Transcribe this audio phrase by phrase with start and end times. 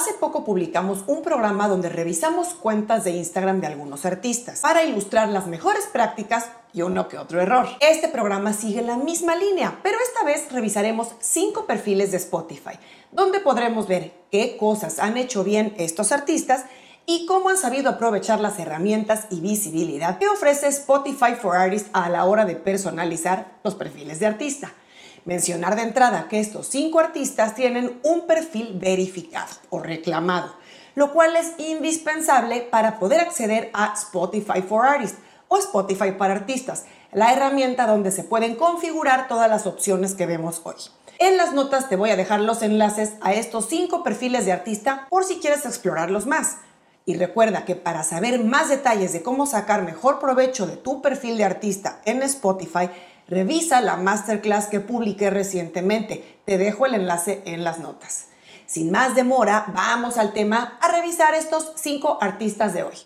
[0.00, 5.28] Hace poco publicamos un programa donde revisamos cuentas de Instagram de algunos artistas para ilustrar
[5.28, 7.68] las mejores prácticas y uno que otro error.
[7.80, 12.78] Este programa sigue la misma línea, pero esta vez revisaremos cinco perfiles de Spotify,
[13.12, 16.64] donde podremos ver qué cosas han hecho bien estos artistas
[17.04, 22.08] y cómo han sabido aprovechar las herramientas y visibilidad que ofrece Spotify for Artists a
[22.08, 24.72] la hora de personalizar los perfiles de artista.
[25.24, 30.54] Mencionar de entrada que estos cinco artistas tienen un perfil verificado o reclamado,
[30.94, 36.84] lo cual es indispensable para poder acceder a Spotify for Artists o Spotify para artistas,
[37.12, 40.76] la herramienta donde se pueden configurar todas las opciones que vemos hoy.
[41.18, 45.06] En las notas te voy a dejar los enlaces a estos cinco perfiles de artista
[45.10, 46.56] por si quieres explorarlos más.
[47.04, 51.36] Y recuerda que para saber más detalles de cómo sacar mejor provecho de tu perfil
[51.36, 52.88] de artista en Spotify,
[53.30, 56.40] Revisa la masterclass que publiqué recientemente.
[56.44, 58.26] Te dejo el enlace en las notas.
[58.66, 62.96] Sin más demora, vamos al tema a revisar estos cinco artistas de hoy.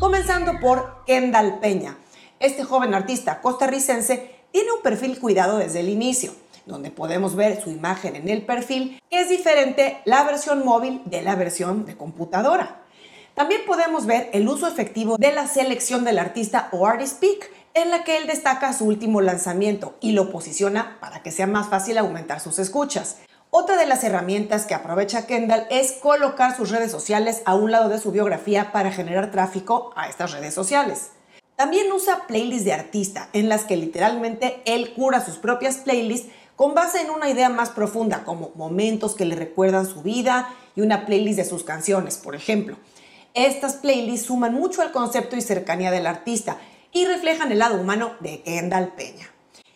[0.00, 1.96] Comenzando por Kendall Peña.
[2.40, 6.32] Este joven artista costarricense tiene un perfil cuidado desde el inicio,
[6.66, 11.22] donde podemos ver su imagen en el perfil, que es diferente la versión móvil de
[11.22, 12.82] la versión de computadora.
[13.36, 17.90] También podemos ver el uso efectivo de la selección del artista o artist pick, en
[17.90, 21.98] la que él destaca su último lanzamiento y lo posiciona para que sea más fácil
[21.98, 23.18] aumentar sus escuchas.
[23.50, 27.90] Otra de las herramientas que aprovecha Kendall es colocar sus redes sociales a un lado
[27.90, 31.10] de su biografía para generar tráfico a estas redes sociales.
[31.56, 36.72] También usa playlists de artista, en las que literalmente él cura sus propias playlists con
[36.74, 41.04] base en una idea más profunda, como momentos que le recuerdan su vida y una
[41.04, 42.78] playlist de sus canciones, por ejemplo.
[43.36, 46.56] Estas playlists suman mucho al concepto y cercanía del artista
[46.90, 49.30] y reflejan el lado humano de Kendall Peña.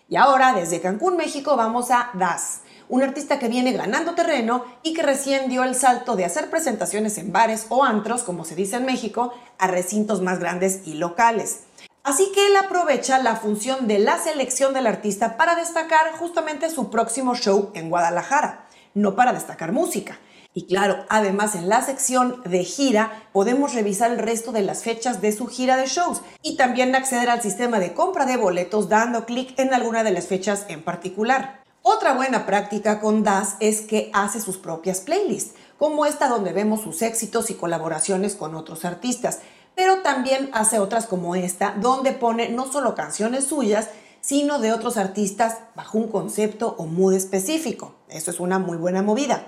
[0.08, 4.94] Y ahora, desde Cancún, México, vamos a Das, un artista que viene ganando terreno y
[4.94, 8.77] que recién dio el salto de hacer presentaciones en bares o antros, como se dice
[8.77, 11.64] en México, a recintos más grandes y locales.
[12.02, 16.89] Así que él aprovecha la función de la selección del artista para destacar justamente su
[16.89, 18.64] próximo show en Guadalajara,
[18.95, 20.18] no para destacar música.
[20.52, 25.20] Y claro, además en la sección de gira podemos revisar el resto de las fechas
[25.20, 29.27] de su gira de shows y también acceder al sistema de compra de boletos dando
[29.27, 31.62] clic en alguna de las fechas en particular.
[31.83, 36.80] Otra buena práctica con Das es que hace sus propias playlists, como esta donde vemos
[36.80, 39.38] sus éxitos y colaboraciones con otros artistas,
[39.77, 43.88] pero también hace otras como esta, donde pone no solo canciones suyas,
[44.20, 47.94] sino de otros artistas bajo un concepto o mood específico.
[48.08, 49.46] Eso es una muy buena movida.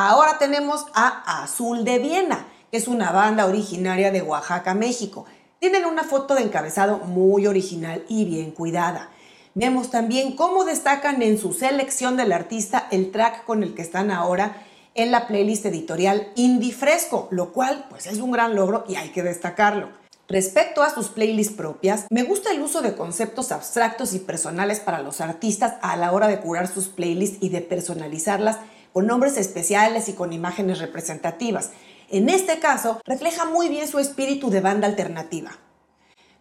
[0.00, 5.24] Ahora tenemos a Azul de Viena, que es una banda originaria de Oaxaca, México.
[5.58, 9.10] Tienen una foto de encabezado muy original y bien cuidada.
[9.54, 14.12] Vemos también cómo destacan en su selección del artista el track con el que están
[14.12, 14.62] ahora
[14.94, 19.08] en la playlist editorial Indie Fresco, lo cual pues es un gran logro y hay
[19.08, 19.88] que destacarlo.
[20.28, 25.02] Respecto a sus playlists propias, me gusta el uso de conceptos abstractos y personales para
[25.02, 28.58] los artistas a la hora de curar sus playlists y de personalizarlas
[28.98, 31.70] con nombres especiales y con imágenes representativas.
[32.10, 35.52] En este caso, refleja muy bien su espíritu de banda alternativa.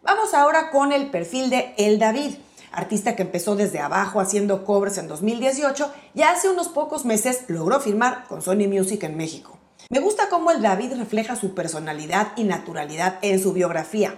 [0.01, 2.33] Vamos ahora con el perfil de El David,
[2.71, 7.79] artista que empezó desde abajo haciendo covers en 2018 y hace unos pocos meses logró
[7.79, 9.59] firmar con Sony Music en México.
[9.91, 14.15] Me gusta cómo el David refleja su personalidad y naturalidad en su biografía.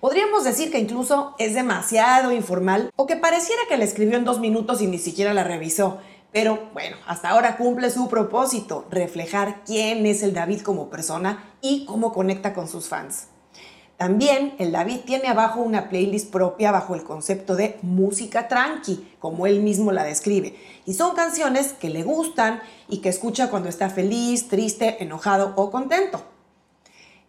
[0.00, 4.38] Podríamos decir que incluso es demasiado informal o que pareciera que la escribió en dos
[4.38, 5.98] minutos y ni siquiera la revisó,
[6.32, 11.84] pero bueno, hasta ahora cumple su propósito, reflejar quién es el David como persona y
[11.86, 13.26] cómo conecta con sus fans.
[13.96, 19.46] También el David tiene abajo una playlist propia bajo el concepto de música tranqui, como
[19.46, 20.56] él mismo la describe.
[20.86, 25.70] Y son canciones que le gustan y que escucha cuando está feliz, triste, enojado o
[25.70, 26.22] contento.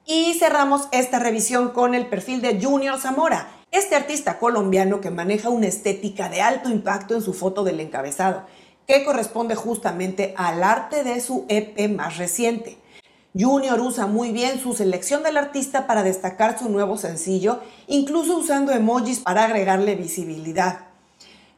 [0.05, 5.49] Y cerramos esta revisión con el perfil de Junior Zamora, este artista colombiano que maneja
[5.49, 8.45] una estética de alto impacto en su foto del encabezado
[9.03, 12.77] corresponde justamente al arte de su EP más reciente.
[13.33, 18.73] Junior usa muy bien su selección del artista para destacar su nuevo sencillo, incluso usando
[18.73, 20.79] emojis para agregarle visibilidad.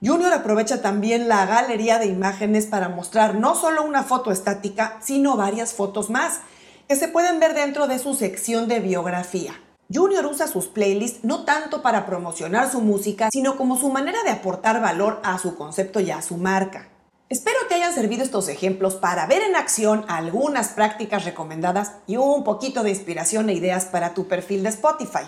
[0.06, 5.36] Junior aprovecha también la galería de imágenes para mostrar no solo una foto estática, sino
[5.36, 6.42] varias fotos más,
[6.88, 9.54] que se pueden ver dentro de su sección de biografía.
[9.92, 14.32] Junior usa sus playlists no tanto para promocionar su música, sino como su manera de
[14.32, 16.93] aportar valor a su concepto y a su marca.
[17.34, 22.44] Espero te hayan servido estos ejemplos para ver en acción algunas prácticas recomendadas y un
[22.44, 25.24] poquito de inspiración e ideas para tu perfil de Spotify.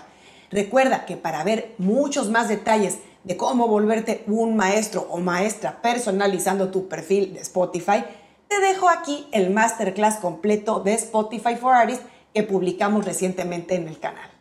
[0.51, 6.69] Recuerda que para ver muchos más detalles de cómo volverte un maestro o maestra personalizando
[6.69, 8.03] tu perfil de Spotify,
[8.49, 12.05] te dejo aquí el masterclass completo de Spotify for Artists
[12.35, 14.34] que publicamos recientemente en el canal.